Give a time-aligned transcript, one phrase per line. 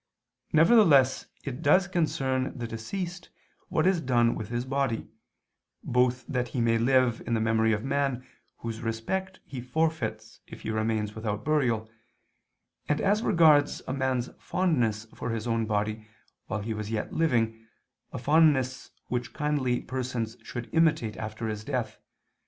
[0.51, 3.29] Nevertheless it does concern the deceased
[3.69, 5.07] what is done with his body:
[5.83, 8.25] both that he may live in the memory of man
[8.57, 11.87] whose respect he forfeits if he remain without burial,
[12.89, 16.07] and as regards a man's fondness for his own body
[16.47, 17.67] while he was yet living,
[18.11, 21.99] a fondness which kindly persons should imitate after his death.